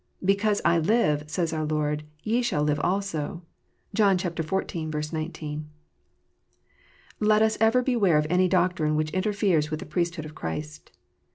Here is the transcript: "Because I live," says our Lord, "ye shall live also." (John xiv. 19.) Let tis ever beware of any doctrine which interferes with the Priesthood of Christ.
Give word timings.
"Because 0.25 0.63
I 0.65 0.79
live," 0.79 1.29
says 1.29 1.53
our 1.53 1.63
Lord, 1.63 2.05
"ye 2.23 2.41
shall 2.41 2.63
live 2.63 2.79
also." 2.79 3.43
(John 3.93 4.17
xiv. 4.17 5.13
19.) 5.13 5.69
Let 7.19 7.37
tis 7.37 7.55
ever 7.61 7.83
beware 7.83 8.17
of 8.17 8.25
any 8.27 8.47
doctrine 8.47 8.95
which 8.95 9.11
interferes 9.11 9.69
with 9.69 9.79
the 9.79 9.85
Priesthood 9.85 10.25
of 10.25 10.33
Christ. 10.33 10.89